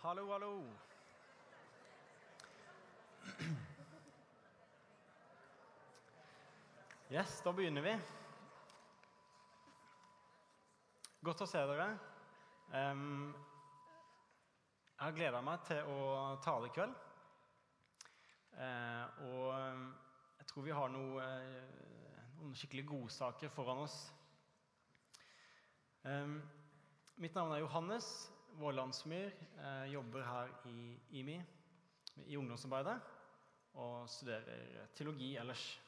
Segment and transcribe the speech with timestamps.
[0.00, 0.64] Hallo, hallo.
[7.10, 7.96] Yes, da begynner vi.
[11.26, 11.88] Godt å se dere.
[12.70, 13.34] Um,
[14.94, 15.98] jeg har gleda meg til å
[16.46, 16.94] tale i kveld.
[18.54, 19.44] Uh, og
[20.38, 24.00] jeg tror vi har noe, eh, noen skikkelig godsaker foran oss.
[26.06, 26.38] Um,
[27.18, 29.32] mitt navn er Johannes Vårlandsmyr.
[29.58, 31.38] eh, jobber her i IMI
[32.26, 33.00] i ungdomsarbeidet
[33.74, 35.80] og studerer teologi ellers.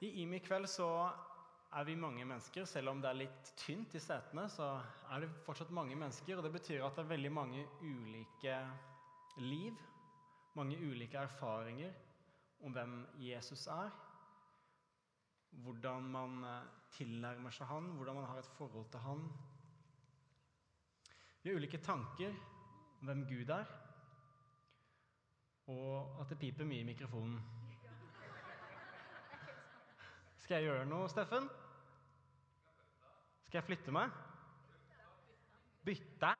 [0.00, 0.88] I IMI kveld så
[1.72, 2.64] er vi mange mennesker.
[2.64, 4.74] Selv om det er litt tynt i setene, så
[5.14, 6.36] er det fortsatt mange mennesker.
[6.36, 8.56] Og det betyr at det er veldig mange ulike
[9.40, 9.78] liv,
[10.58, 11.94] mange ulike erfaringer
[12.62, 13.94] om hvem Jesus er.
[15.52, 19.24] Hvordan man eh, tilnærmer seg han, hvordan man har et forhold til han.
[21.42, 22.32] Vi har ulike tanker
[23.00, 23.70] om hvem Gud er,
[25.72, 27.40] og at det piper mye i mikrofonen.
[30.42, 31.48] Skal jeg gjøre noe, Steffen?
[33.46, 34.14] Skal jeg flytte meg?
[35.86, 36.34] Bytte?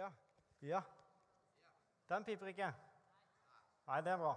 [0.00, 0.12] Ja.
[0.60, 0.80] Ja.
[2.08, 2.70] Den piper ikke.
[3.86, 4.32] Nei, det er bra.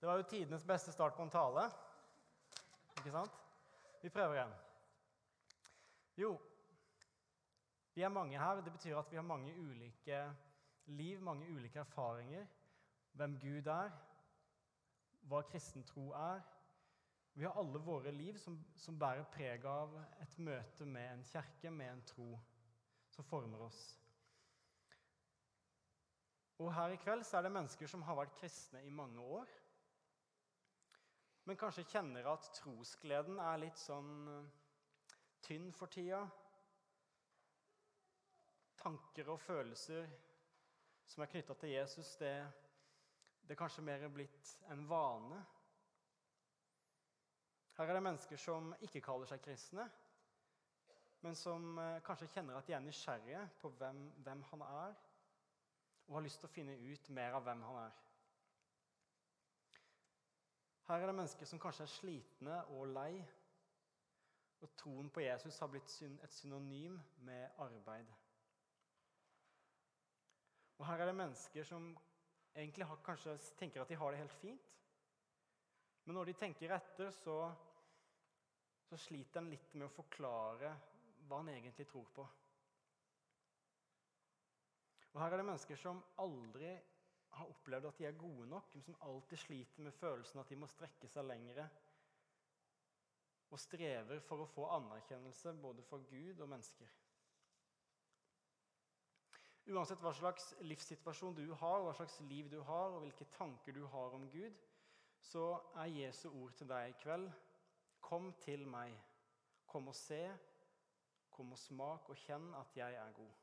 [0.00, 1.66] Det var jo tidenes beste start på en tale.
[2.96, 3.36] Ikke sant?
[4.02, 4.54] Vi prøver igjen.
[6.16, 6.32] Jo,
[7.94, 8.64] vi er mange her.
[8.64, 10.24] Det betyr at vi har mange ulike
[10.86, 12.46] liv, mange ulike erfaringer.
[13.12, 13.90] Hvem Gud er,
[15.28, 16.40] hva kristen tro er.
[17.34, 19.92] Vi har alle våre liv som, som bærer preg av
[20.24, 22.30] et møte med en kjerke, med en tro
[23.12, 24.01] som former oss.
[26.62, 29.50] Og her i kveld så er det mennesker som har vært kristne i mange år.
[31.44, 34.52] Men kanskje kjenner at trosgleden er litt sånn eh,
[35.42, 36.20] tynn for tida.
[38.78, 40.06] Tanker og følelser
[41.10, 42.36] som er knytta til Jesus, det,
[43.48, 45.42] det kanskje mer blitt en vane.
[47.74, 49.88] Her er det mennesker som ikke kaller seg kristne,
[51.26, 55.02] men som eh, kanskje kjenner at de er nysgjerrige på hvem, hvem han er,
[56.12, 57.92] og har lyst til å finne ut mer av hvem han er.
[60.90, 63.14] Her er det mennesker som kanskje er slitne og lei,
[64.60, 68.12] og troen på Jesus har blitt et synonym med arbeid.
[70.76, 71.88] Og her er det mennesker som
[72.52, 74.68] egentlig har, kanskje tenker at de har det helt fint.
[76.04, 77.38] Men når de tenker etter, så,
[78.84, 80.76] så sliter en litt med å forklare
[81.24, 82.28] hva en egentlig tror på.
[85.12, 86.72] Og Her er det mennesker som aldri
[87.32, 90.56] har opplevd at de er gode nok, men som alltid sliter med følelsen at de
[90.56, 91.68] må strekke seg lengre.
[93.52, 96.88] Og strever for å få anerkjennelse både for Gud og mennesker.
[99.72, 103.84] Uansett hva slags livssituasjon du har, hva slags liv du har, og hvilke tanker du
[103.86, 104.56] har om Gud,
[105.22, 107.28] så er Jesu ord til deg i kveld
[108.02, 108.96] Kom til meg.
[109.70, 110.24] Kom og se.
[111.30, 113.41] Kom og smak og kjenn at jeg er god.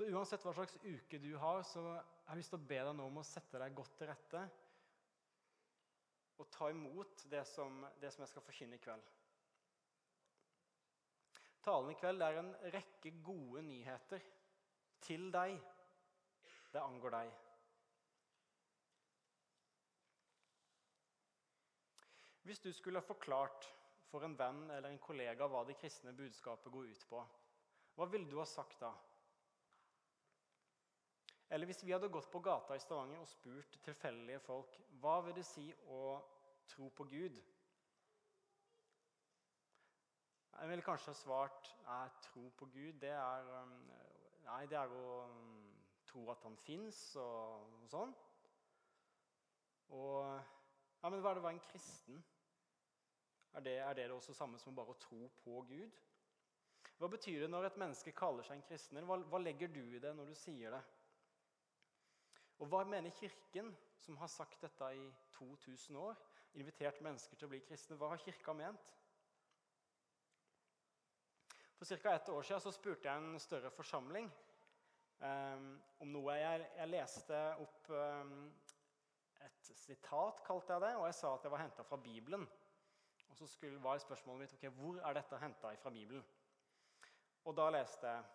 [0.00, 2.94] Så uansett hva slags uke du har, så har jeg lyst til å be deg
[2.96, 4.40] nå om å sette deg godt til rette
[6.40, 9.10] og ta imot det som, det som jeg skal forkynne i kveld.
[11.66, 14.24] Talen i kveld er en rekke gode nyheter
[15.04, 15.58] til deg.
[16.72, 17.36] Det angår deg.
[22.48, 23.68] Hvis du skulle ha forklart
[24.08, 27.22] for en venn eller en kollega hva det kristne budskapet går ut på,
[28.00, 28.96] hva ville du ha sagt da?
[31.50, 35.34] Eller hvis vi hadde gått på gata i Stavanger og spurt tilfeldige folk hva vil
[35.34, 36.20] det si å
[36.70, 37.40] tro på Gud?
[40.60, 43.72] Jeg ville kanskje ha svart jeg tro på Gud, det er, um,
[44.44, 45.72] nei, det er å um,
[46.06, 48.14] tro at han fins og, og, sånn.
[49.96, 50.20] Og
[51.00, 52.22] ja, Men hva er det å være en kristen?
[53.56, 55.98] Er det, er det også samme som bare å tro på Gud?
[57.00, 59.02] Hva betyr det når et menneske kaller seg en kristen?
[59.08, 60.82] Hva, hva legger du i det når du sier det?
[62.60, 66.16] Og hva mener Kirken, som har sagt dette i 2000 år,
[66.60, 67.96] invitert mennesker til å bli kristne?
[67.96, 68.90] Hva har Kirka ment?
[71.80, 72.14] For ca.
[72.14, 74.26] ett år siden så spurte jeg en større forsamling
[75.24, 75.70] um,
[76.04, 76.34] om noe.
[76.36, 78.34] Jeg, jeg leste opp um,
[79.40, 82.44] et sitat, kalte jeg det, og jeg sa at det var henta fra Bibelen.
[83.30, 86.28] Og så skulle, var spørsmålet mitt ok, hvor er dette henta fra Bibelen.
[87.48, 88.28] Og da leste jeg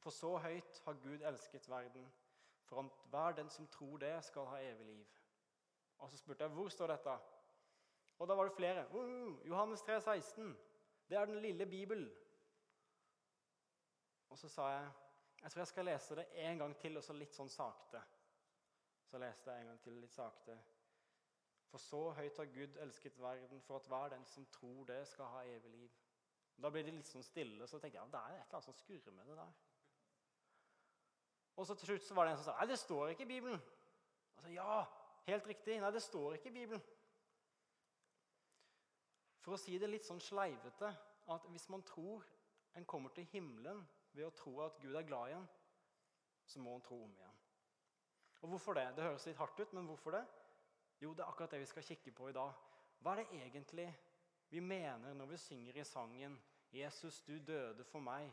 [0.00, 2.08] For så høyt har Gud elsket verden,
[2.72, 5.06] for at hver den som tror det, skal ha evig liv.
[5.98, 7.16] Og så spurte jeg hvor står dette.
[8.18, 8.86] Og da var det flere.
[8.94, 10.58] Uh, Johannes 3, 16.
[11.08, 12.08] Det er den lille Bibelen.
[14.30, 14.90] Og så sa jeg
[15.42, 18.00] jeg tror jeg skal lese det en gang til, og så litt sånn sakte.
[19.10, 20.54] Så leste jeg en gang til litt sakte.
[21.66, 25.34] For så høyt har Gud elsket verden, for at hver den som tror det, skal
[25.34, 25.98] ha evig liv.
[26.62, 28.70] Da blir det litt sånn stille, så tenkte jeg ja, det er et eller annet
[28.70, 29.52] som skurrer med det der.
[31.56, 33.32] Og så til slutt så var det en som sa nei, det står ikke i
[33.34, 33.62] Bibelen.
[34.36, 34.82] Og så, ja,
[35.28, 35.78] helt riktig.
[35.80, 36.84] Nei, det står ikke i Bibelen.
[39.42, 40.92] For å si det litt sånn sleivete
[41.32, 42.24] at hvis man tror
[42.78, 43.82] en kommer til himmelen
[44.14, 45.48] ved å tro at Gud er glad i en,
[46.46, 47.40] så må en tro om igjen.
[48.42, 48.88] Og hvorfor det?
[48.96, 50.22] Det høres litt hardt ut, men hvorfor det?
[51.02, 52.54] Jo, det er akkurat det vi skal kikke på i dag.
[53.02, 53.88] Hva er det egentlig
[54.52, 56.40] vi mener når vi synger i sangen
[56.72, 58.32] 'Jesus, du døde for meg',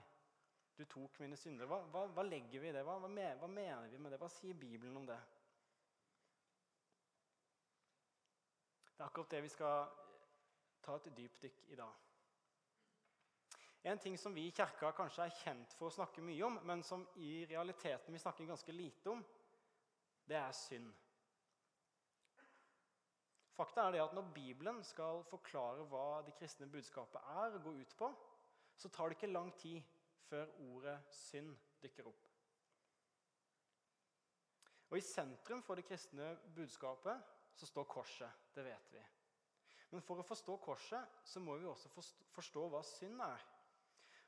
[0.80, 1.68] 'Du tok mine synder'?
[1.68, 2.86] Hva, hva, hva legger vi i det?
[2.88, 3.08] Hva, hva,
[3.52, 4.20] mener vi med det?
[4.22, 5.18] Hva sier Bibelen om det?
[8.94, 9.90] Det er akkurat det vi skal
[10.86, 12.06] ta et dypdykk i dag.
[13.92, 16.84] En ting som vi i kirka kanskje er kjent for å snakke mye om, men
[16.84, 19.28] som i realiteten vi snakker ganske lite om,
[20.32, 20.90] det er synd.
[23.60, 27.84] Fakta er det at Når Bibelen skal forklare hva det kristne budskapet er og går
[27.84, 28.14] ut på,
[28.80, 29.84] så tar det ikke lang tid
[30.30, 32.26] før ordet synd dykker opp.
[34.90, 37.22] Og I sentrum for det kristne budskapet
[37.60, 38.50] så står korset.
[38.56, 39.04] Det vet vi.
[39.92, 41.92] Men for å forstå korset så må vi også
[42.34, 43.46] forstå hva synd er.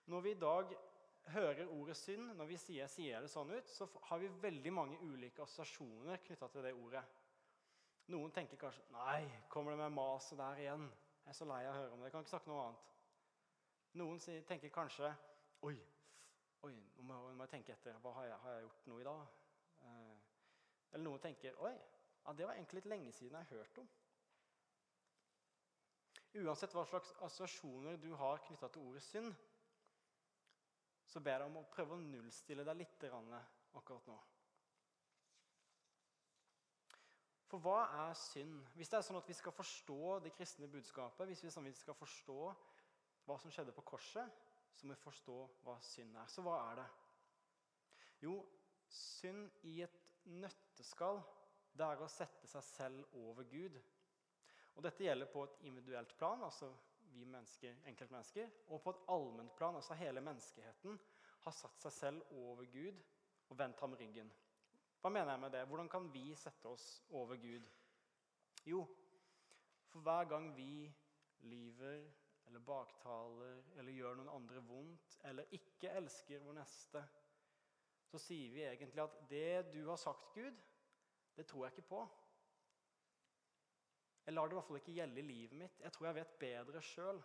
[0.10, 0.74] Når vi i dag
[1.34, 4.98] hører ordet synd, når vi sier, sier, det sånn ut, så har vi veldig mange
[5.06, 7.04] ulike assosiasjoner knytta til det ordet.
[8.12, 10.88] Noen tenker kanskje Nei, kommer det med maset der igjen?
[11.22, 12.10] Jeg er så lei av å høre om det.
[12.10, 12.88] Jeg kan ikke snakke noe annet.
[14.02, 15.12] Noen tenker kanskje
[15.62, 15.76] Oi,
[16.66, 17.98] oi nå må, jeg tenke etter.
[18.02, 19.34] Hva har jeg, har jeg gjort noe i dag?
[19.86, 20.16] Eh,
[20.92, 23.92] eller noen tenker Oi, ja, det var egentlig litt lenge siden jeg har hørt om.
[26.42, 29.34] Uansett hva slags assosiasjoner du har knytta til ordet synd,
[31.12, 34.16] så ber jeg om å prøve å nullstille deg litt akkurat nå.
[37.52, 38.62] For hva er synd?
[38.80, 41.98] Hvis det er sånn at vi skal forstå det kristne budskapet, hvis vi, sånn skal
[42.00, 42.38] forstå
[43.28, 44.40] hva som skjedde på korset,
[44.74, 46.28] så må vi forstå hva synd er.
[46.32, 46.88] Så hva er det?
[48.22, 48.36] Jo,
[48.92, 49.98] synd i et
[50.42, 51.22] nøtteskall,
[51.74, 53.78] det er å sette seg selv over Gud.
[54.76, 56.70] Og Dette gjelder på et individuelt plan, altså
[57.12, 61.00] vi mennesker, enkeltmennesker, og på et allment plan, altså hele menneskeheten,
[61.42, 62.98] har satt seg selv over Gud
[63.50, 64.30] og vendt ham ryggen.
[65.02, 65.66] Hva mener jeg med det?
[65.68, 67.66] Hvordan kan vi sette oss over Gud?
[68.70, 68.84] Jo,
[69.90, 70.86] for hver gang vi
[71.50, 72.04] lyver
[72.52, 77.04] eller baktaler eller gjør noen andre vondt eller ikke elsker vår neste,
[78.12, 80.58] så sier vi egentlig at det du har sagt, Gud,
[81.38, 82.02] det tror jeg ikke på.
[84.26, 85.80] Jeg lar det i hvert fall ikke gjelde i livet mitt.
[85.80, 87.22] Jeg tror jeg vet bedre sjøl.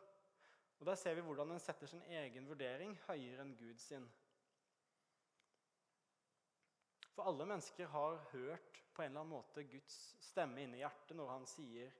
[0.78, 4.06] Og Der ser vi hvordan en setter sin egen vurdering høyere enn Gud sin.
[7.16, 11.33] For alle mennesker har hørt på en eller annen måte Guds stemme inni hjertet når
[11.33, 11.90] han sier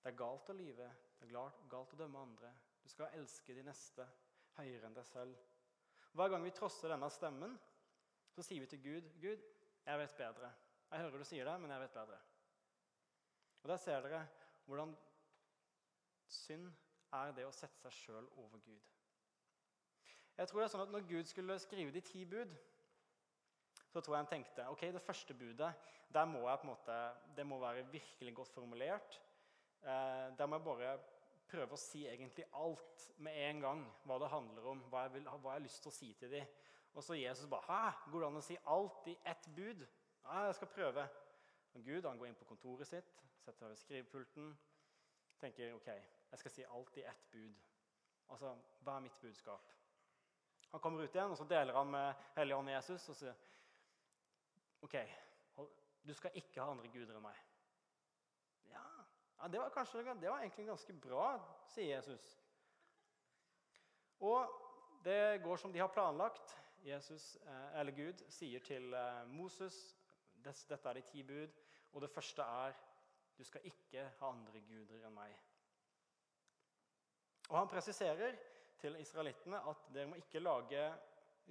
[0.00, 0.88] det er galt å lyve,
[1.20, 2.50] det er galt å dømme andre.
[2.82, 4.06] Du skal elske de neste
[4.56, 5.36] høyere enn deg selv.
[6.16, 7.54] Hver gang vi trosser denne stemmen,
[8.34, 9.42] så sier vi til Gud Gud,
[9.86, 10.50] jeg vet bedre.
[10.90, 12.18] Jeg hører du sier det, men jeg vet bedre.
[13.62, 14.24] Og Der ser dere
[14.66, 14.96] hvordan
[16.30, 16.70] synd
[17.12, 18.90] er det å sette seg sjøl over Gud.
[20.38, 22.52] Jeg tror det er sånn at Når Gud skulle skrive de ti bud,
[23.90, 25.72] så tror jeg han tenkte ok, det første budet
[26.14, 26.98] der må jeg på en måte,
[27.36, 29.20] det må være virkelig godt formulert.
[29.82, 30.94] Eh, der må jeg bare
[31.50, 33.82] prøve å si egentlig alt med en gang.
[34.06, 36.32] Hva det handler om, hva jeg, vil, hva jeg har lyst til å si til
[36.32, 36.52] dem.
[36.94, 38.10] Og så Jesus bare Hæ?
[38.10, 39.84] Går det an å si alt i ett bud?
[40.24, 41.06] Ja, jeg skal prøve.
[41.74, 44.48] Og Gud han går inn på kontoret sitt, setter seg ved skrivepulten,
[45.40, 45.90] tenker ok,
[46.32, 47.60] jeg skal si alt i ett bud.
[48.30, 49.70] Altså, hva er mitt budskap?
[50.72, 53.38] Han kommer ut igjen, og så deler han med Helligånd Jesus og sier
[54.86, 54.96] OK,
[56.02, 57.38] du skal ikke ha andre guder enn meg.
[59.40, 61.28] Ja, det var kanskje det var egentlig ganske bra,
[61.72, 62.24] sier Jesus.
[64.20, 64.50] Og
[65.04, 66.56] det går som de har planlagt.
[66.84, 69.76] Jesus, eh, eller Gud sier til eh, Moses
[70.44, 71.52] dette er de ti bud,
[71.92, 72.76] og det første er
[73.36, 75.34] du skal ikke ha andre guder enn meg.
[77.50, 78.36] Og Han presiserer
[78.80, 80.82] til israelittene at dere må ikke lage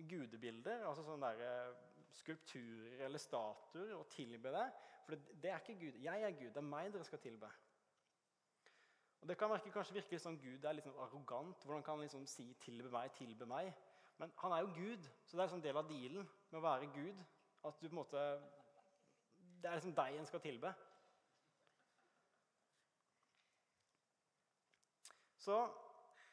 [0.09, 1.79] gudebilder, altså sånne der eh,
[2.21, 4.67] skulpturer eller statuer, og tilbe det.
[5.05, 5.99] For det, er ikke Gud.
[6.01, 6.49] Jeg er Gud.
[6.53, 7.49] Det er meg dere skal tilbe.
[9.21, 11.63] Og Det kan virke, kanskje virke som sånn Gud er litt sånn arrogant.
[11.65, 13.73] Hvordan kan han liksom si 'tilbe meg', 'tilbe meg'?
[14.17, 16.91] Men han er jo Gud, så det er en del av dealen med å være
[16.93, 17.25] Gud.
[17.63, 18.41] At du på en måte
[19.61, 20.73] Det er liksom deg en skal tilbe.
[25.37, 25.69] Så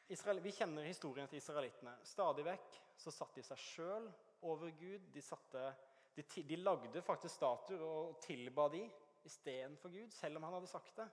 [0.07, 1.97] Israel, Vi kjenner historien til israelittene.
[2.03, 4.07] Stadig vekk så satt de seg sjøl
[4.47, 5.09] over Gud.
[5.11, 5.63] De, satte,
[6.15, 8.85] de, de, lagde faktisk statuer og tilba de
[9.27, 11.07] istedenfor Gud, selv om han hadde sagt det.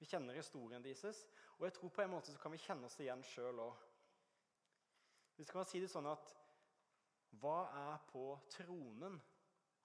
[0.00, 1.26] Vi kjenner historien deres,
[1.58, 3.82] og jeg tror på en måte så kan vi kjenne oss igjen sjøl òg.
[5.36, 6.32] Vi skal si det sånn at
[7.40, 9.20] hva er på tronen?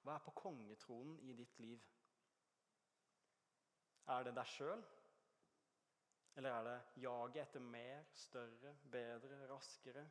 [0.05, 1.83] Hva er på kongetronen i ditt liv?
[4.15, 4.83] Er det deg sjøl?
[6.35, 10.05] Eller er det jaget etter mer, større, bedre, raskere?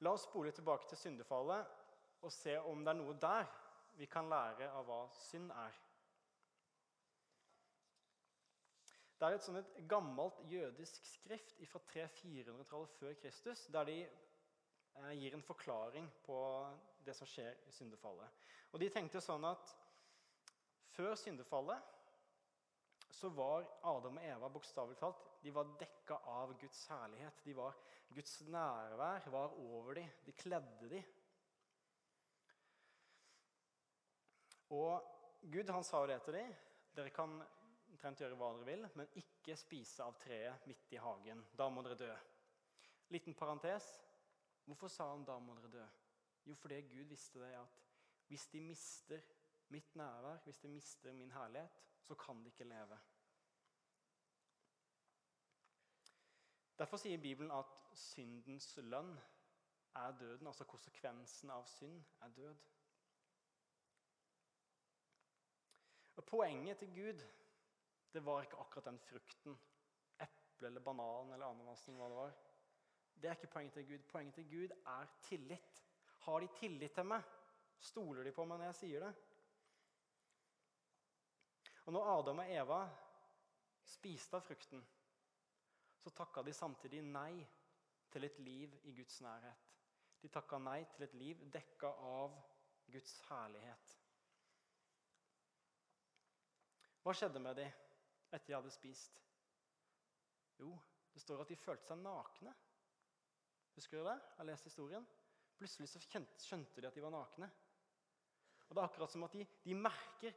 [0.00, 1.76] La oss spole tilbake til syndefallet
[2.24, 3.48] og se om det er noe der
[3.98, 5.76] vi kan lære av hva synd er.
[9.20, 15.10] Det er et, sånn et gammelt jødisk skrift fra 300-400-tallet før Kristus, der de eh,
[15.20, 16.38] gir en forklaring på
[17.04, 18.46] det som skjer i syndefallet.
[18.72, 19.74] Og De tenkte sånn at
[20.96, 21.98] før syndefallet
[23.12, 27.44] så var Adam og Eva bokstavelig talt de var dekka av Guds herlighet.
[27.44, 27.76] De var,
[28.12, 30.10] Guds nærvær var over dem.
[30.24, 31.04] De kledde dem.
[34.76, 35.04] Og
[35.52, 36.52] Gud han sa jo det til dem.
[36.96, 37.40] Dere kan
[38.00, 41.42] omtrent gjøre hva dere vil, men ikke spise av treet midt i hagen.
[41.52, 42.12] Da må dere dø.
[43.12, 43.88] Liten parentes.
[44.64, 45.88] Hvorfor sa han 'da må dere dø'?
[46.46, 47.76] Jo, fordi Gud visste det at
[48.28, 49.20] hvis de mister
[49.68, 51.70] mitt nærvær, hvis de mister min herlighet,
[52.02, 52.98] så kan de ikke leve.
[56.78, 59.18] Derfor sier Bibelen at syndens lønn
[59.94, 60.46] er døden.
[60.46, 62.56] Altså konsekvensen av synd er død.
[66.16, 67.39] Og Poenget til Gud
[68.12, 69.58] det var ikke akkurat den frukten.
[70.18, 71.96] Eple eller banan eller ananasen.
[71.96, 72.32] hva Det var.
[73.14, 74.06] Det er ikke poenget til Gud.
[74.08, 75.84] Poenget til Gud er tillit.
[76.18, 77.22] Har de tillit til meg?
[77.80, 79.12] Stoler de på meg når jeg sier det?
[81.86, 82.80] Og når Adam og Eva
[83.88, 84.82] spiste av frukten,
[86.00, 87.40] så takka de samtidig nei
[88.12, 89.66] til et liv i Guds nærhet.
[90.20, 92.36] De takka nei til et liv dekka av
[92.92, 93.94] Guds herlighet.
[97.00, 97.89] Hva skjedde med dem
[98.32, 99.22] etter de hadde spist?
[100.60, 100.74] Jo,
[101.14, 102.52] det står at de følte seg nakne.
[103.76, 104.18] Husker du det?
[104.18, 105.06] Jeg har lest historien.
[105.58, 107.50] Plutselig så skjønte de at de var nakne.
[108.68, 110.36] Og Det er akkurat som at de, de merker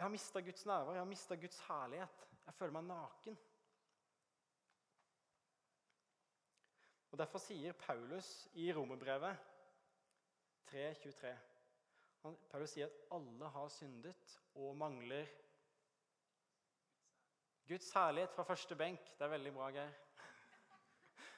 [0.00, 2.22] jeg har mista Guds nærvær, jeg har mista Guds herlighet.
[2.46, 3.34] Jeg føler meg naken.
[7.10, 9.42] Og Derfor sier Paulus i Romerbrevet
[10.70, 11.34] 3.23
[12.22, 15.28] Paulus sier at alle har syndet og mangler
[17.70, 19.12] Guds herlighet fra første benk.
[19.14, 19.92] Det er veldig bra, Geir.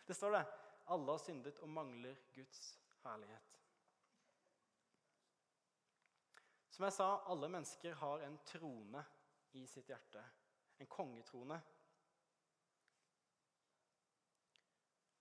[0.08, 0.46] Det står det.
[0.94, 2.62] Alle har syndet og mangler Guds
[3.02, 3.58] herlighet.
[6.72, 9.04] Som jeg sa, alle mennesker har en trone
[9.60, 10.24] i sitt hjerte.
[10.80, 11.60] En kongetrone.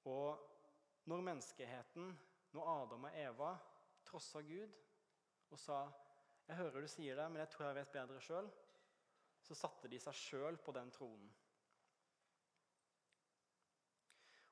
[0.07, 0.47] Og
[1.11, 2.15] når menneskeheten,
[2.55, 3.53] når Adam og Eva
[4.07, 4.79] trossa Gud
[5.49, 5.83] og sa
[6.47, 8.51] 'Jeg hører du sier det, men jeg tror jeg vet bedre sjøl',
[9.51, 11.31] så satte de seg sjøl på den tronen.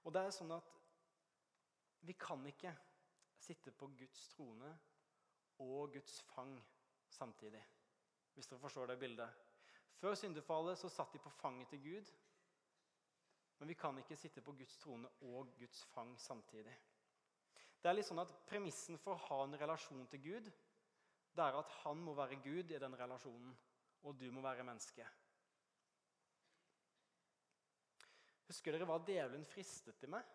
[0.03, 0.75] Og det er sånn at
[2.03, 2.71] vi kan ikke
[3.39, 4.71] sitte på Guds trone
[5.63, 6.55] og Guds fang
[7.11, 7.61] samtidig.
[8.35, 9.47] Hvis dere forstår det bildet.
[9.99, 12.11] Før syndefallet så satt de på fanget til Gud.
[13.59, 16.75] Men vi kan ikke sitte på Guds trone og Guds fang samtidig.
[17.79, 20.51] Det er litt sånn at Premissen for å ha en relasjon til Gud
[21.39, 23.53] det er at han må være Gud i den relasjonen,
[24.03, 25.07] og du må være menneske.
[28.49, 30.25] Husker dere hva djevelen fristet til meg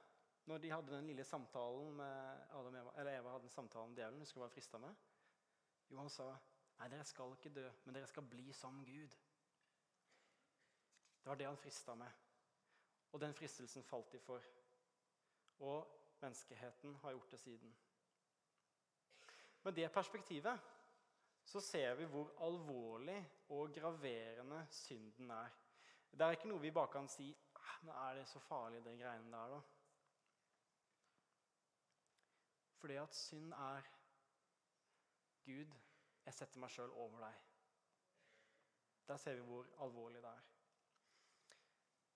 [0.44, 3.96] når de hadde den lille samtalen med Adam Eva, eller Eva hadde en samtale med
[3.96, 4.20] djevelen?
[4.20, 5.06] Husker du hva han frista med?
[5.88, 6.28] Jo, han sa
[6.74, 9.12] Nei, dere skal ikke dø, men dere skal bli som Gud.
[11.22, 12.10] Det var det han frista med.
[13.14, 14.42] Og den fristelsen falt de for.
[15.62, 15.86] Og
[16.20, 17.76] menneskeheten har gjort det siden.
[19.62, 20.73] Med det perspektivet
[21.44, 25.52] så ser vi hvor alvorlig og graverende synden er.
[26.10, 27.32] Det er ikke noe vi bare kan si
[27.84, 29.60] men Nå er det så farlig, det greiene der, da.
[32.80, 33.90] Fordi at synd er
[35.44, 35.74] Gud,
[36.24, 37.42] jeg setter meg sjøl over deg.
[39.08, 40.42] Der ser vi hvor alvorlig det er.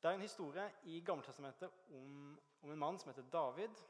[0.00, 3.84] Det er en historie i Gammeltestamentet om, om en mann som heter David.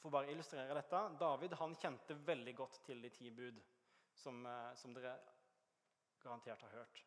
[0.00, 3.60] For bare å illustrere dette, David han kjente veldig godt til de ti bud,
[4.20, 5.14] som, eh, som dere
[6.20, 7.04] garantert har hørt.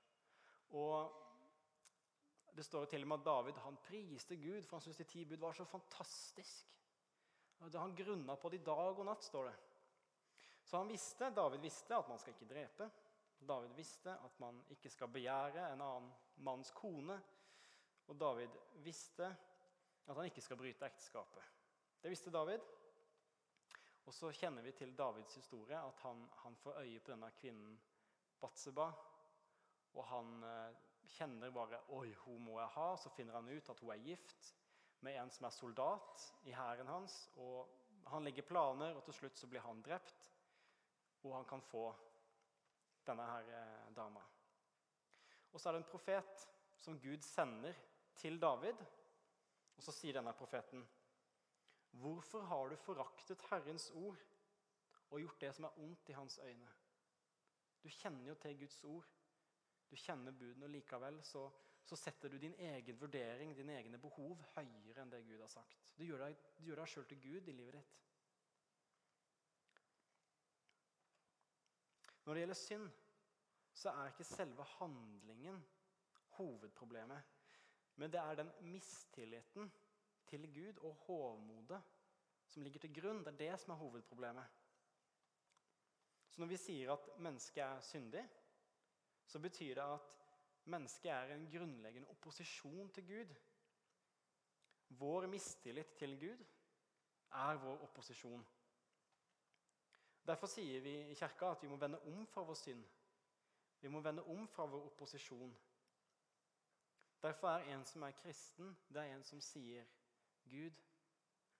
[0.70, 1.20] Og
[2.54, 5.24] Det står til og med at David han priste Gud, for han syntes de ti
[5.26, 6.68] bud var så fantastisk.
[7.60, 9.56] Han grunna på det i dag og natt, står det.
[10.64, 12.90] Så han visste, David visste at man skal ikke drepe.
[13.40, 16.12] David visste at man ikke skal begjære en annen
[16.46, 17.18] manns kone.
[18.08, 18.54] Og David
[18.86, 19.26] visste
[20.06, 21.44] at han ikke skal bryte ekteskapet.
[22.04, 22.60] Det visste David.
[24.06, 27.78] Og så kjenner vi til Davids historie, at han, han får øye på denne kvinnen
[28.42, 28.90] Batseba.
[29.94, 30.82] Og han eh,
[31.16, 34.56] kjenner bare 'Oi, hun må jeg ha.' Så finner han ut at hun er gift
[35.00, 37.30] med en som er soldat i hæren hans.
[37.36, 37.70] og
[38.08, 40.32] Han legger planer, og til slutt så blir han drept.
[41.24, 41.94] Og han kan få
[43.08, 44.22] denne her eh, dama.
[45.52, 46.48] Og så er det en profet
[46.80, 47.74] som Gud sender
[48.16, 48.76] til David.
[49.78, 50.84] Og så sier denne profeten.:
[51.94, 54.18] Hvorfor har du foraktet Herrens ord
[55.10, 56.72] og gjort det som er ondt i hans øyne?
[57.84, 59.10] Du kjenner jo til Guds ord.
[59.92, 61.44] Du kjenner budene, og likevel så,
[61.86, 65.84] så, setter du din egen vurdering, dine egne behov, høyere enn det Gud har sagt.
[65.98, 68.00] Du gjør deg, du deg sjøl til Gud i livet ditt.
[72.26, 72.90] Når det gjelder synd,
[73.74, 75.62] så er ikke selve handlingen
[76.40, 77.34] hovedproblemet.
[77.96, 79.70] Men det er den mistilliten
[80.34, 81.82] til Gud og hovmodet
[82.50, 83.22] som ligger til grunn.
[83.26, 84.60] Det er det som er hovedproblemet.
[86.30, 88.24] Så når vi sier at mennesket er syndig,
[89.30, 90.16] så betyr det at
[90.74, 93.36] mennesket er en grunnleggende opposisjon til Gud.
[95.04, 96.46] Vår mistillit til Gud
[97.44, 98.46] er vår opposisjon.
[100.26, 102.84] Derfor sier vi i kirka at vi må vende om fra vår synd.
[103.82, 105.54] Vi må vende om fra vår opposisjon
[107.24, 109.86] Derfor er en som er kristen, det er en som sier,
[110.46, 110.72] 'Gud,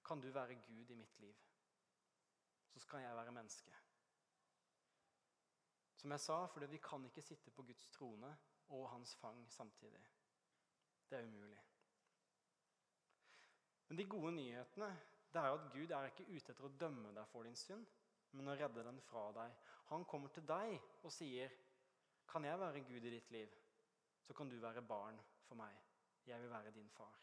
[0.06, 1.44] kan du være Gud i mitt liv?'
[2.70, 3.74] Så skal jeg være menneske.
[5.96, 8.38] Som jeg sa, for vi kan ikke sitte på Guds trone
[8.70, 10.06] og hans fang samtidig.
[11.10, 11.62] Det er umulig.
[13.88, 15.00] Men de gode nyhetene
[15.34, 17.86] det er jo at Gud er ikke ute etter å dømme deg for din synd,
[18.32, 19.56] men å redde den fra deg.
[19.90, 21.50] Han kommer til deg og sier,
[22.28, 23.64] 'Kan jeg være Gud i ditt liv?'
[24.24, 25.76] så kan du være barn for meg.
[26.26, 27.20] Jeg vil være din far.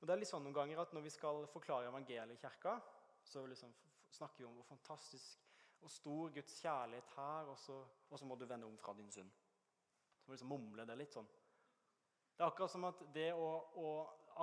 [0.00, 2.78] Og det er litt sånn noen ganger at Når vi skal forklare evangeliet i kirka,
[3.24, 3.72] så liksom
[4.10, 5.46] snakker vi om hvor fantastisk
[5.80, 7.76] og stor Guds kjærlighet her, og så,
[8.10, 9.30] og så må du vende om fra din synd.
[10.20, 11.28] Så må du liksom mumle det litt sånn.
[12.36, 13.48] Det er akkurat som, det å,
[13.80, 13.88] å,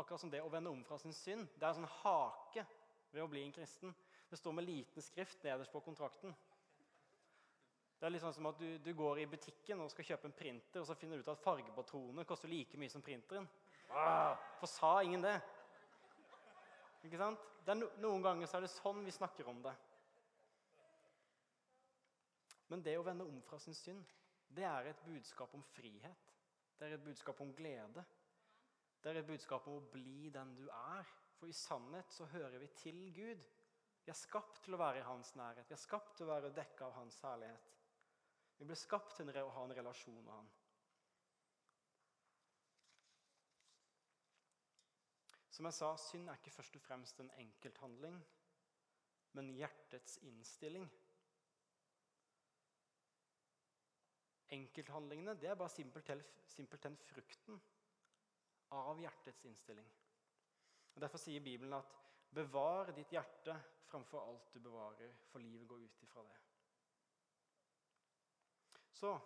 [0.01, 2.65] akkurat som det å vende om fra sin synd det er en sånn hake
[3.13, 3.93] ved å bli en kristen.
[4.29, 6.33] Det står med liten skrift nederst på kontrakten.
[7.97, 10.35] Det er litt sånn som at du, du, går i butikken og skal kjøpe en
[10.37, 13.47] printer, og så finner du ut at fargepatroner koster like mye som printeren.
[13.89, 15.37] Ah, for sa ingen det?
[17.07, 17.43] Ikke sant?
[17.67, 19.73] No, noen ganger så er det sånn vi snakker om det.
[22.71, 24.03] Men det å vende om fra sin synd,
[24.55, 26.31] det er et budskap om frihet.
[26.77, 28.03] Det er et budskap om glede.
[29.03, 31.07] Det er et budskap om å bli den du er.
[31.37, 33.47] For i sannhet så hører vi til Gud.
[34.03, 35.67] Vi er skapt til å være i hans nærhet.
[35.67, 37.73] Vi er skapt til å være dekka av hans herlighet.
[38.57, 40.47] Vi ble skapt til å ha en relasjon med ham.
[45.57, 48.17] Som jeg sa, synd er ikke først og fremst en enkelthandling,
[49.33, 50.85] men hjertets innstilling.
[54.53, 57.57] Enkelthandlingene det er bare simpelthen, frukten
[58.77, 59.89] av hjertets innstilling.
[60.93, 61.97] Og Derfor sier Bibelen at
[62.29, 63.57] 'bevar ditt hjerte
[63.89, 66.39] framfor alt du bevarer', for livet går ut ifra det.
[68.93, 69.19] Så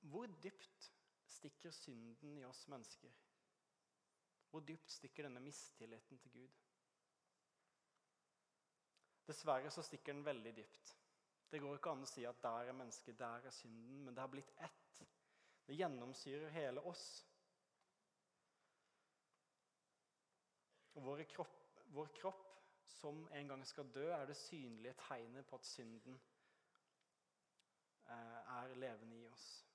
[0.00, 0.92] hvor dypt
[1.26, 3.25] stikker synden i oss mennesker?
[4.50, 6.48] Hvor dypt stikker denne mistilliten til Gud?
[9.26, 10.92] Dessverre så stikker den veldig dypt.
[11.50, 14.22] Det går ikke an å si at der er mennesket, der er synden, men det
[14.22, 15.00] har blitt ett.
[15.66, 17.06] Det gjennomsyrer hele oss.
[20.94, 22.46] Og kropp, vår kropp,
[22.86, 26.20] som en gang skal dø, er det synlige tegnet på at synden
[28.08, 28.14] Eh,
[28.62, 29.66] er levende i oss.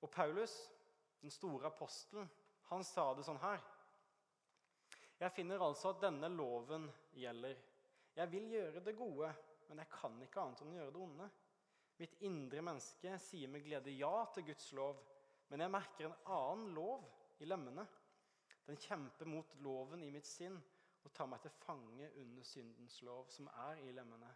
[0.00, 0.72] Og Paulus,
[1.20, 2.30] den store apostelen,
[2.70, 3.62] han sa det sånn her.
[5.20, 7.56] Jeg finner altså at denne loven gjelder.
[8.14, 9.30] Jeg vil gjøre det gode,
[9.68, 11.28] men jeg kan ikke annet enn å gjøre det onde.
[12.00, 14.98] Mitt indre menneske sier med glede ja til Guds lov,
[15.50, 17.04] men jeg merker en annen lov
[17.42, 17.84] i lemmene.
[18.66, 20.56] Den kjemper mot loven i mitt sinn
[21.04, 24.30] og tar meg til fange under syndens lov, som er i lemmene.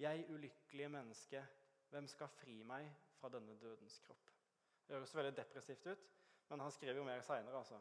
[0.00, 1.42] Jeg ulykkelige menneske,
[1.92, 2.88] hvem skal fri meg
[3.20, 4.30] fra denne dødens kropp?
[4.86, 6.06] Det høres veldig depressivt ut,
[6.50, 7.80] men han skriver jo mer seinere, altså.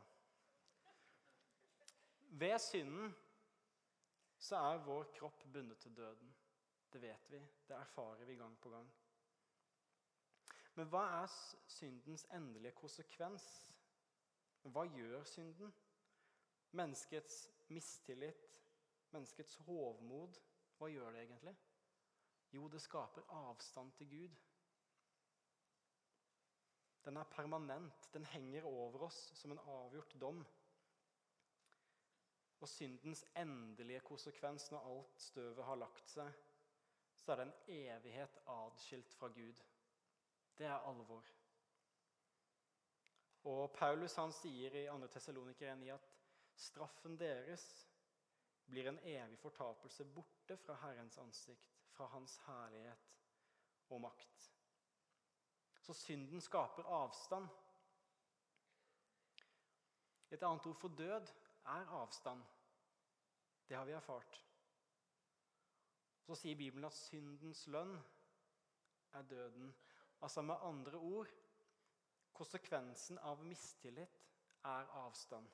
[2.29, 3.15] Ved synden
[4.37, 6.35] så er vår kropp bundet til døden.
[6.93, 7.39] Det vet vi.
[7.67, 8.91] Det erfarer vi gang på gang.
[10.75, 11.33] Men hva er
[11.67, 13.47] syndens endelige konsekvens?
[14.61, 15.73] Hva gjør synden?
[16.71, 18.61] Menneskets mistillit,
[19.11, 20.37] menneskets hovmod,
[20.77, 21.55] hva gjør det egentlig?
[22.53, 24.37] Jo, det skaper avstand til Gud.
[27.09, 28.13] Den er permanent.
[28.13, 30.43] Den henger over oss som en avgjort dom.
[32.61, 36.29] Og syndens endelige konsekvens når alt støvet har lagt seg,
[37.17, 39.63] så er det en evighet adskilt fra Gud.
[40.57, 41.25] Det er alvor.
[43.49, 45.09] Og Paulus han sier i 2.
[45.17, 46.07] Tessaloniker 1.9 at
[46.69, 47.65] straffen deres
[48.69, 53.11] blir en evig fortapelse borte fra Herrens ansikt, fra Hans herlighet
[53.89, 54.49] og makt.
[55.81, 57.47] Så synden skaper avstand.
[60.31, 61.27] Et annet ord for død
[61.65, 62.43] er avstand.
[63.69, 64.45] Det har vi erfart.
[66.25, 67.95] Så sier Bibelen at syndens lønn
[69.13, 69.71] er døden.
[70.21, 71.31] Altså med andre ord
[72.39, 74.19] konsekvensen av mistillit
[74.63, 75.47] er avstand.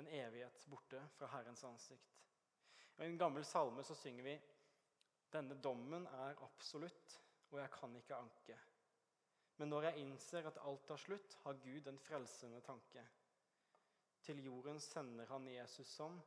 [0.00, 2.16] En evighet borte fra Herrens ansikt.
[2.98, 4.34] I en gammel salme så synger vi
[5.32, 7.16] denne dommen er absolutt,
[7.50, 8.58] og jeg kan ikke anke.
[9.60, 13.02] Men når jeg innser at alt tar slutt, har Gud en frelsende tanke.
[14.22, 16.20] Til jorden sender han Jesus som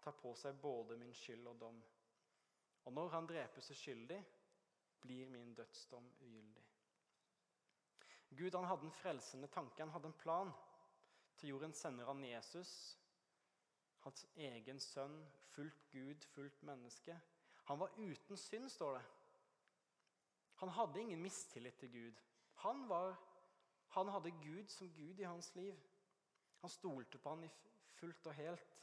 [0.00, 1.82] tar på seg både min skyld og dom.
[2.86, 4.18] Og når han drepes uskyldig,
[5.00, 6.64] blir min dødsdom ugyldig.
[8.36, 10.52] Gud han hadde en frelsende tanke, han hadde en plan.
[11.36, 12.72] Til jorden sender han Jesus,
[14.06, 15.18] hans egen sønn,
[15.52, 17.20] fullt Gud, fullt menneske.
[17.66, 19.04] Han var uten synd, står det.
[20.54, 22.20] Han hadde ingen mistillit til Gud.
[22.62, 23.16] Han, var,
[23.88, 25.80] han hadde Gud som Gud i hans liv.
[26.60, 27.50] Han stolte på han
[27.98, 28.78] fullt og helt.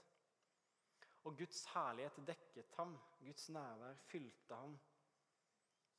[1.24, 2.98] Og Guds herlighet dekket ham.
[3.24, 4.80] Guds nærvær fylte ham.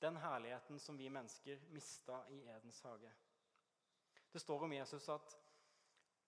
[0.01, 3.12] Den herligheten som vi mennesker mista i Edens hage.
[4.33, 5.38] Det står om Jesus at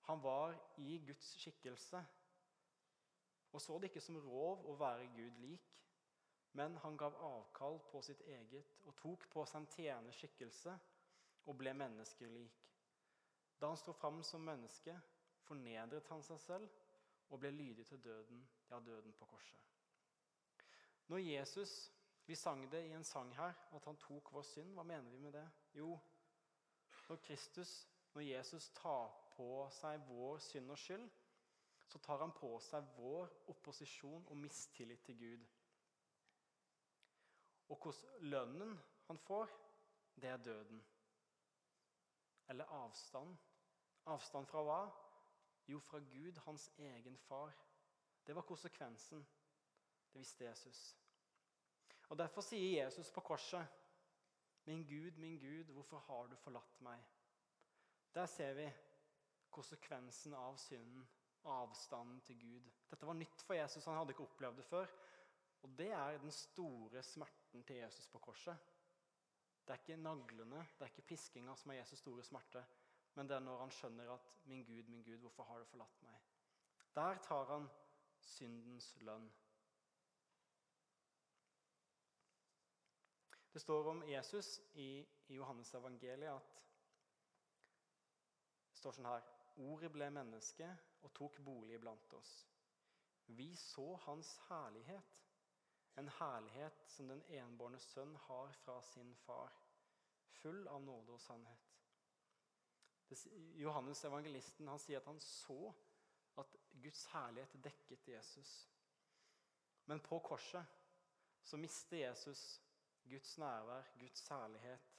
[0.09, 2.07] han var i Guds skikkelse
[3.57, 5.77] og så det ikke som rov å være Gud lik,
[6.57, 10.73] men han gav avkall på sitt eget og tok på seg en tjenerskikkelse
[11.45, 12.63] og ble menneskelik.
[13.61, 14.95] Da han sto fram som menneske,
[15.45, 16.81] fornedret han seg selv
[17.29, 18.41] og ble lydig til døden,
[18.71, 19.61] ja, døden på korset.
[21.07, 21.93] Når Jesus
[22.27, 24.73] Vi sang det i en sang her, at han tok vår synd.
[24.75, 25.45] Hva mener vi med det?
[25.79, 25.93] Jo,
[27.09, 31.05] når Kristus, når Jesus tar på seg vår synd og skyld,
[31.87, 35.47] så tar han på seg vår opposisjon og mistillit til Gud.
[37.69, 39.51] Og hvordan lønnen han får,
[40.17, 40.85] det er døden.
[42.49, 43.37] Eller avstand.
[44.07, 44.83] Avstand fra hva?
[45.67, 47.55] Jo, fra Gud, hans egen far.
[48.27, 49.27] Det var konsekvensen.
[50.13, 50.97] Det visste Jesus.
[52.09, 53.67] Og Derfor sier Jesus på korset,
[54.65, 57.05] 'Min Gud, min Gud, hvorfor har du forlatt meg?'
[58.15, 58.73] Der ser vi
[59.51, 61.09] konsekvensen av synden,
[61.45, 62.71] avstanden til Gud.
[62.91, 64.87] Dette var nytt for Jesus, han hadde ikke opplevd det før.
[65.63, 68.57] Og det er den store smerten til Jesus på korset.
[69.67, 72.65] Det er ikke naglene, det er ikke piskinga som er Jesus' store smerte
[73.17, 76.03] men det er når han skjønner at 'min Gud, min Gud, hvorfor har du forlatt
[76.03, 76.21] meg?'
[76.95, 77.69] Der tar han
[78.21, 79.33] syndens lønn.
[83.53, 86.53] Det står om Jesus i Johannes evangeliet at
[88.71, 90.67] det står sånn her Ordet ble menneske
[91.03, 92.33] og tok bolig blant oss.
[93.27, 95.15] Vi så hans herlighet,
[95.97, 99.53] en herlighet som den enbårne sønn har fra sin far,
[100.41, 101.73] full av nåde og sannhet.
[103.57, 105.71] Johannes evangelisten han sier at han så
[106.43, 108.53] at Guds herlighet dekket Jesus.
[109.87, 110.65] Men på korset
[111.43, 112.61] så mister Jesus
[113.07, 114.93] Guds nærvær, Guds herlighet.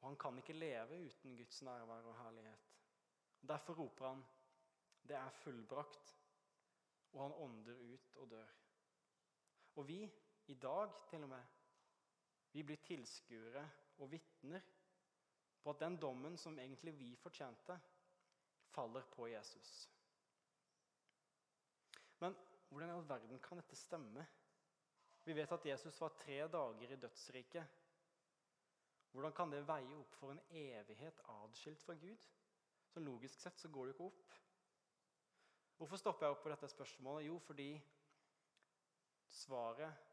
[0.00, 2.68] Og han kan ikke leve uten Guds nærvær og herlighet.
[3.48, 4.24] Derfor roper han,
[5.02, 6.16] 'Det er fullbrakt',
[7.12, 8.67] og han ånder ut og dør.
[9.78, 10.00] Og vi,
[10.46, 11.54] i dag til og med,
[12.52, 13.62] Vi blir tilskuere
[13.98, 14.62] og vitner
[15.62, 17.76] på at den dommen som egentlig vi fortjente,
[18.72, 19.90] faller på Jesus.
[22.18, 22.34] Men
[22.68, 24.26] hvordan i all verden kan dette stemme?
[25.24, 27.64] Vi vet at Jesus var tre dager i dødsriket.
[29.10, 32.16] Hvordan kan det veie opp for en evighet adskilt fra Gud?
[32.88, 34.34] Så Logisk sett så går det jo ikke opp.
[35.76, 37.26] Hvorfor stopper jeg opp på dette spørsmålet?
[37.26, 37.70] Jo, fordi
[39.28, 40.04] svaret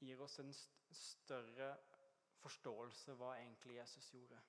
[0.00, 0.52] gir oss en
[0.92, 1.70] større
[2.42, 4.40] forståelse av hva egentlig Jesus gjorde.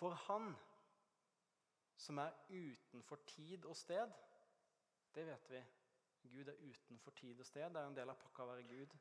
[0.00, 0.52] For han
[2.00, 4.12] som er utenfor tid og sted,
[5.14, 5.62] det vet vi.
[6.30, 7.68] Gud er utenfor tid og sted.
[7.68, 8.94] Det er en del av pakka å være Gud.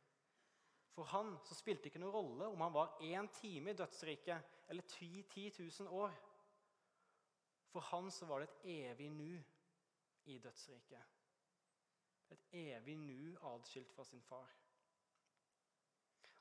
[0.96, 4.68] For han så spilte det ikke noen rolle om han var én time i dødsriket
[4.72, 6.16] eller 10 000 år.
[7.70, 9.38] For han så var det et evig nu
[10.26, 11.19] i dødsriket.
[12.30, 14.56] Et evig nu adskilt fra sin far.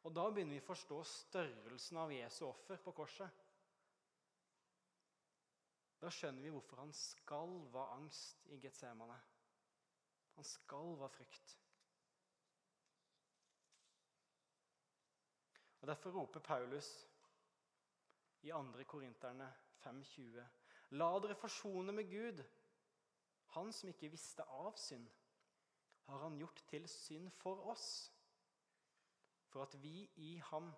[0.07, 3.45] Og Da begynner vi å forstå størrelsen av Jesu offer på korset.
[5.99, 9.17] Da skjønner vi hvorfor han skalv av angst i Getsemane.
[10.37, 11.57] Han skalv av frykt.
[15.81, 16.93] Og Derfor roper Paulus
[18.47, 18.85] i 2.
[18.87, 19.49] Korinterne
[19.83, 20.47] 5,20.:
[20.91, 22.45] La dere forsone med Gud.
[23.57, 25.09] Han som ikke visste av synd,
[26.09, 27.89] har han gjort til synd for oss,
[29.49, 30.71] for at vi i ham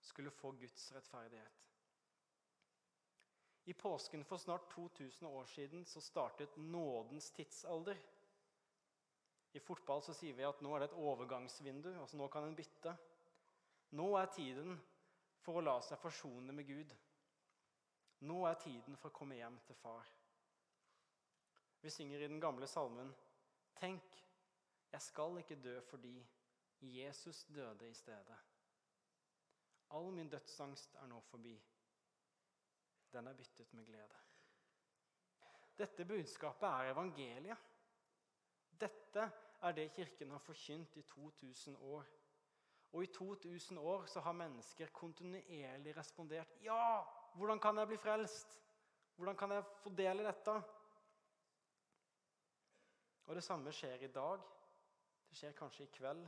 [0.00, 1.62] skulle få Guds rettferdighet.
[3.64, 7.96] I påsken for snart 2000 år siden så startet nådens tidsalder.
[9.52, 11.92] I fotball så sier vi at nå er det et overgangsvindu.
[12.00, 12.96] altså Nå kan en bytte.
[13.90, 14.80] Nå er tiden
[15.44, 16.94] for å la seg forsone med Gud.
[18.26, 20.08] Nå er tiden for å komme hjem til far.
[21.82, 23.14] Vi synger i den gamle salmen
[23.78, 24.18] Tenk,
[24.92, 26.26] jeg skal ikke dø fordi
[26.80, 28.38] Jesus døde i stedet.
[29.90, 31.62] All min dødsangst er nå forbi
[33.12, 34.20] den er byttet med glede.
[35.78, 37.58] Dette budskapet er evangeliet.
[38.80, 39.30] Dette
[39.62, 42.04] er det Kirken har forkynt i 2000 år.
[42.92, 47.02] Og i 2000 år så har mennesker kontinuerlig respondert Ja!
[47.34, 48.60] Hvordan kan jeg bli frelst?
[49.16, 50.62] Hvordan kan jeg få del i dette?
[53.24, 54.40] Og det samme skjer i dag.
[55.32, 56.26] Det skjer kanskje i kveld.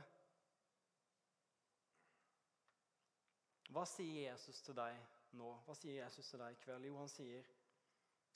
[3.69, 4.95] Hva sier Jesus til deg
[5.37, 5.51] nå?
[5.67, 6.87] Hva sier Jesus til deg i kveld?
[6.89, 7.51] Jo, han sier,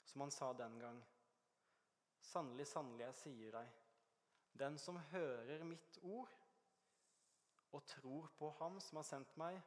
[0.06, 1.00] som han sa den gang,
[2.22, 3.74] sannelig, sannelig, jeg sier deg,
[4.62, 6.30] den som hører mitt ord
[7.74, 9.58] og tror på ham som har sendt meg,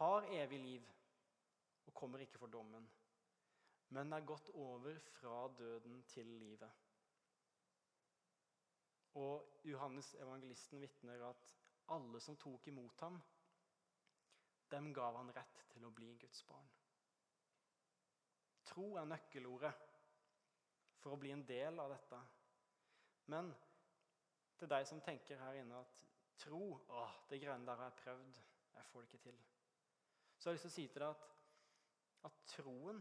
[0.00, 0.92] har evig liv
[1.86, 2.90] og kommer ikke for dommen,
[3.94, 6.87] men er gått over fra døden til livet.
[9.16, 11.54] Og Johannes evangelisten vitner at
[11.94, 13.16] alle som tok imot ham,
[14.70, 16.68] dem gav han rett til å bli Guds barn.
[18.68, 19.72] Tro er nøkkelordet
[21.00, 22.18] for å bli en del av dette.
[23.32, 23.48] Men
[24.58, 26.02] til deg som tenker her inne at
[26.42, 28.40] tro å, det greiene der har jeg prøvd,
[28.76, 29.38] jeg får det ikke til.
[30.38, 31.30] Så har jeg lyst til å si til deg at,
[32.28, 33.00] at troen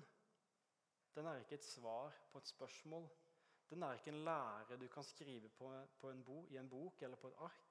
[1.18, 3.08] den er ikke et svar på et spørsmål.
[3.70, 7.02] Den er ikke en lære du kan skrive på, på en bo, i en bok
[7.02, 7.64] eller på et ark.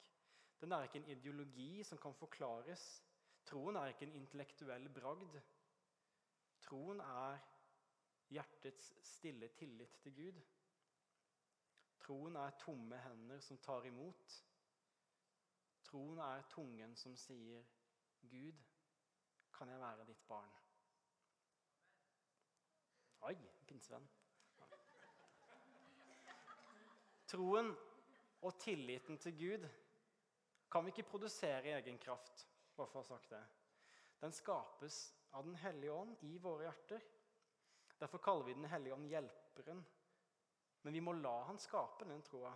[0.60, 3.06] Den er ikke en ideologi som kan forklares
[3.46, 5.36] Troen er ikke en intellektuell bragd.
[6.66, 7.38] Troen er
[8.34, 10.40] hjertets stille tillit til Gud.
[12.02, 14.34] Troen er tomme hender som tar imot.
[15.86, 17.62] Troen er tungen som sier,
[18.20, 18.64] 'Gud,
[19.58, 20.58] kan jeg være ditt barn?'
[23.20, 24.08] Oi, pinsevenn.
[27.26, 27.72] Troen
[28.46, 29.68] og tilliten til Gud
[30.70, 33.42] kan vi ikke produsere i egen kraft bare for å ha sagt det.
[34.20, 34.98] Den skapes
[35.36, 37.02] av Den hellige ånd i våre hjerter.
[38.00, 39.82] Derfor kaller vi Den hellige ånd hjelperen.
[40.82, 42.52] Men vi må la han skape den troa.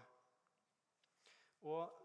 [1.67, 1.99] Og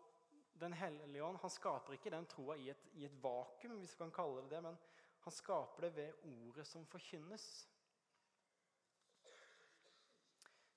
[0.59, 4.13] Den hellige ånd han skaper ikke den troa i, i, et vakuum, hvis vi kan
[4.15, 4.77] kalle det det, men
[5.25, 7.45] han skaper det ved ordet som forkynnes.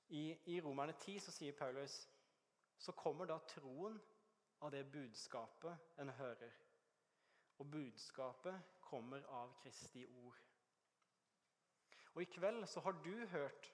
[0.08, 2.00] I, i Romerne 10 så sier Paulus
[2.78, 3.98] så kommer da troen
[4.64, 6.54] av det budskapet en hører.
[7.58, 10.38] Og budskapet kommer av Kristi ord.
[12.14, 13.72] Og i kveld så har du hørt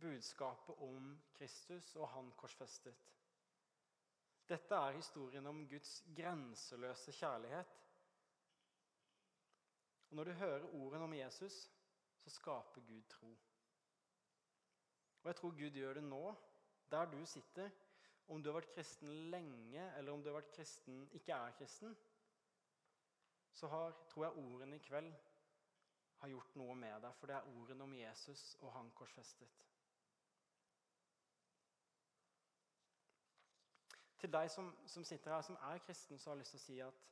[0.00, 2.94] budskapet om Kristus og han korsfestet.
[4.48, 7.74] Dette er historien om Guds grenseløse kjærlighet.
[10.10, 11.70] Og Når du hører ordene om Jesus,
[12.18, 13.36] så skaper Gud tro.
[15.22, 16.34] Og jeg tror Gud gjør det nå,
[16.90, 17.70] der du sitter,
[18.28, 21.96] om du har vært kristen lenge, eller om du har vært kristen, ikke er kristen,
[23.52, 25.12] så har, tror jeg ordene i kveld
[26.18, 27.14] har gjort noe med deg.
[27.18, 29.48] For det er ordene om Jesus og han korsfestet.
[34.18, 36.66] Til deg som, som sitter her, som er kristen, så har jeg lyst til å
[36.66, 37.04] si at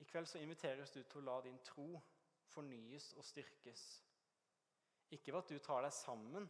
[0.00, 2.00] i kveld så inviteres du til å la din tro
[2.50, 3.82] fornyes og styrkes.
[5.10, 6.46] Ikke ved at du tar deg sammen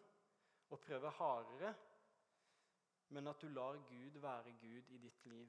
[0.70, 1.74] og prøver hardere,
[3.08, 5.48] men at du lar Gud være Gud i ditt liv.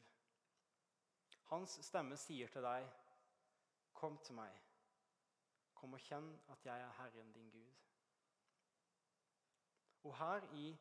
[1.51, 2.89] Hans stemme sier til deg,
[3.93, 4.61] 'Kom til meg.
[5.75, 7.75] Kom og kjenn at jeg er Herren din Gud.'
[10.03, 10.77] Og her i,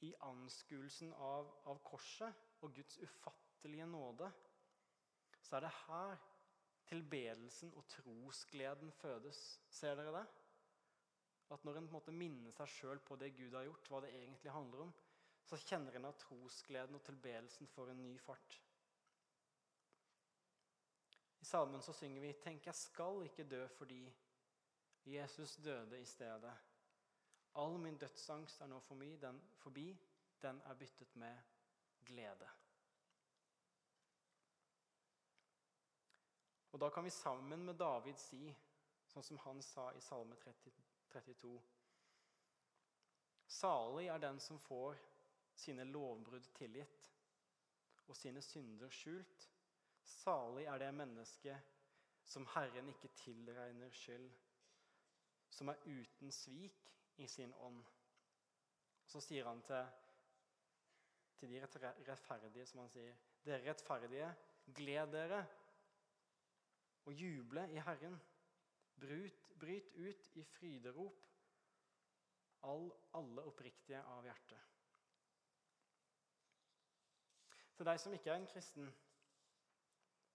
[0.00, 4.32] i anskuelsen av, av korset og Guds ufattelige nåde,
[5.42, 6.16] så er det her
[6.86, 9.60] tilbedelsen og trosgleden fødes.
[9.68, 10.26] Ser dere det?
[11.50, 14.00] At når en på en måte minner seg sjøl på det Gud har gjort, hva
[14.04, 14.92] det egentlig handler om,
[15.42, 18.60] så kjenner en at trosgleden og tilbedelsen får en ny fart.
[21.40, 24.14] I salmen så synger vi 'Tenk, jeg skal ikke dø fordi
[25.04, 26.56] Jesus døde i stedet'.
[27.54, 29.98] All min dødsangst er nå forbi, den, forbi,
[30.42, 31.38] den er byttet med
[32.04, 32.48] glede.
[36.72, 38.56] Og da kan vi sammen med David si,
[39.10, 41.60] sånn som han sa i Salme 30, 32
[43.50, 44.98] Salig er den som får
[45.58, 47.00] sine lovbrudd tilgitt
[48.06, 49.46] og sine synder skjult.
[50.06, 51.76] Salig er det mennesket
[52.30, 54.30] som Herren ikke tilregner skyld,
[55.50, 57.82] som er uten svik i sin ånd.
[59.02, 59.86] Og Så sier han til,
[61.38, 61.62] til de
[62.06, 64.30] rettferdige, som han sier, dere rettferdige,
[64.74, 65.44] gled dere
[67.06, 68.20] og juble i Herren.
[69.00, 71.22] Bryt, bryt ut i fryderop,
[72.68, 74.66] all, alle oppriktige av hjertet.
[77.80, 78.90] Til deg som ikke er en kristen,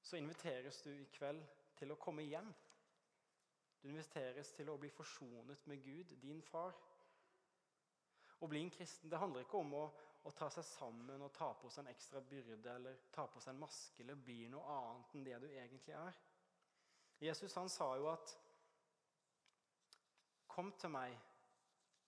[0.02, 1.44] så inviteres du i kveld
[1.78, 2.48] til å komme hjem.
[3.82, 6.74] Du inviteres til å bli forsonet med Gud, din far.
[8.42, 9.84] Å bli en kristen det handler ikke om å,
[10.26, 13.54] å, ta seg sammen og ta på seg en ekstra byrde eller ta på seg
[13.54, 16.18] en maske eller bli noe annet enn det du egentlig er.
[17.22, 18.34] Jesus han sa jo at
[20.56, 21.12] Kom til meg,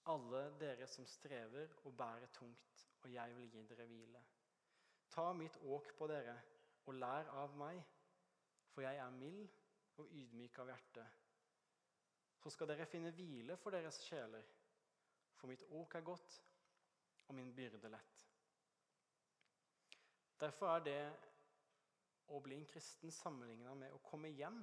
[0.08, 4.22] alle dere som strever og bærer tungt, og jeg vil gi dere hvile.
[5.12, 6.32] Ta mitt åk på dere
[6.88, 7.82] og lær av meg,
[8.72, 9.50] for jeg er mild
[10.00, 11.04] og ydmyk av hjerte.
[12.40, 14.46] Så skal dere finne hvile for deres sjeler,
[15.36, 16.38] for mitt åk er godt
[17.28, 18.22] og min byrde lett.
[20.40, 21.02] Derfor er det
[22.32, 24.62] å bli en kristen sammenligna med å komme hjem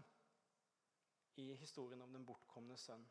[1.44, 3.06] i historien om den bortkomne sønn.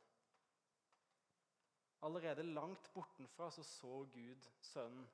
[2.04, 5.06] Allerede langt bortenfra så, så Gud sønnen,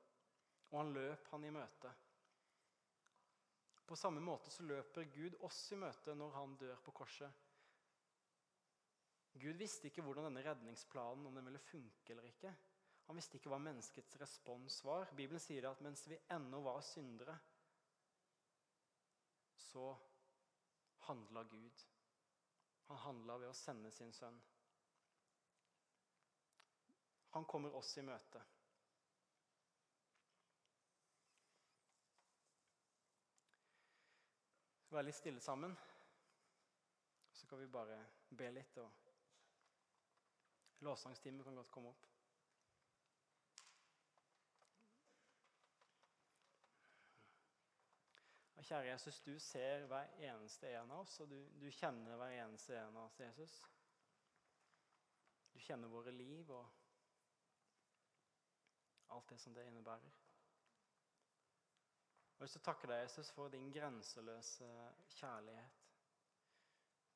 [0.71, 1.93] og han løp han i møte.
[3.87, 7.47] På samme måte så løper Gud oss i møte når han dør på korset.
[9.39, 12.53] Gud visste ikke hvordan denne redningsplanen om den ville funke eller ikke.
[13.07, 15.09] Han visste ikke hva menneskets respons var.
[15.19, 17.35] Bibelen sier at mens vi ennå var syndere,
[19.71, 19.93] så
[21.07, 21.85] handla Gud.
[22.91, 24.39] Han handla ved å sende sin sønn.
[27.31, 28.43] Han kommer oss i møte.
[34.91, 35.77] Være litt stille sammen.
[37.33, 37.99] Så kan vi bare
[38.35, 38.79] be litt.
[38.83, 38.91] og
[40.81, 42.07] Lovsangstimen kan godt komme opp.
[48.57, 52.35] Og kjære Jesus, du ser hver eneste en av oss, og du, du, kjenner hver
[52.43, 53.55] eneste en av oss, Jesus.
[55.55, 56.80] Du kjenner våre liv og
[59.11, 60.17] alt det som det innebærer.
[62.39, 64.69] Jeg lyst til å takke deg, Jesus, for din grenseløse
[65.19, 65.81] kjærlighet.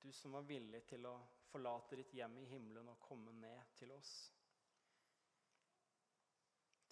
[0.03, 1.15] Du som var villig til å
[1.49, 4.13] forlate ditt hjem i himmelen og komme ned til oss.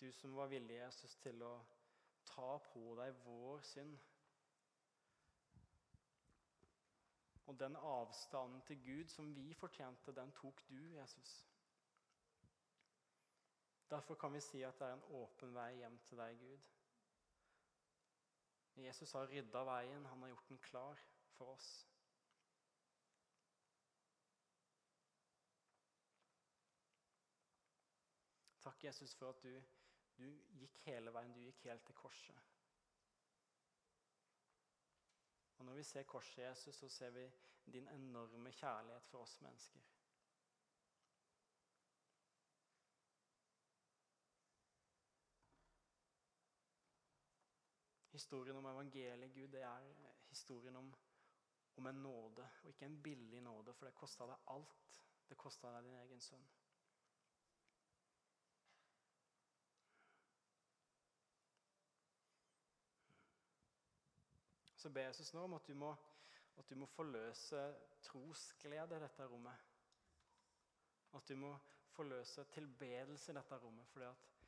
[0.01, 1.53] Du som var villig, Jesus, til å
[2.33, 4.01] ta på deg vår synd
[7.53, 11.52] Og den avstanden til Gud som vi fortjente, den tok du, Jesus.
[13.93, 16.61] Derfor kan vi si at det er en åpen vei hjem til deg, Gud.
[18.81, 21.03] Jesus har rydda veien, han har gjort den klar
[21.37, 21.67] for oss.
[28.65, 29.61] Takk, Jesus, for at du,
[30.17, 30.27] du
[30.63, 31.37] gikk hele veien.
[31.37, 32.41] Du gikk helt til korset.
[35.59, 37.29] Og når vi ser korset Jesus, så ser vi
[37.73, 39.81] din enorme kjærlighet for oss mennesker.
[48.13, 49.87] Historien om evangeliet, Gud, det er
[50.29, 50.95] historien om,
[51.77, 54.99] om en nåde, og ikke en billig nåde, for det kosta deg alt.
[55.29, 56.45] Det kosta deg din egen sønn.
[64.83, 65.95] Så ber Jesus nå om at du må,
[66.59, 67.61] at du må forløse
[68.03, 69.69] trosglede i dette rommet.
[71.15, 71.53] At du må
[71.95, 73.89] forløse tilbedelse i dette rommet.
[73.89, 74.42] fordi at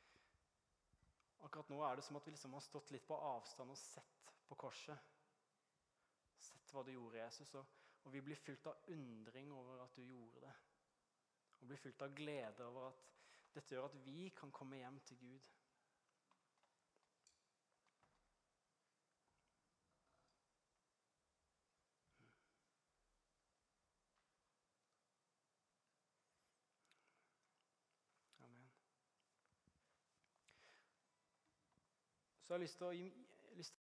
[1.45, 4.31] akkurat nå er det som at vi liksom har stått litt på avstand og sett
[4.49, 5.11] på korset.
[6.41, 7.53] Sett hva du gjorde, Jesus.
[7.57, 7.75] Og,
[8.05, 10.53] og vi blir fylt av undring over at du gjorde det.
[11.59, 13.05] Og blir fylt av glede over at
[13.55, 15.51] dette gjør at vi kan komme hjem til Gud.
[32.45, 32.91] Så jeg har lyst til å,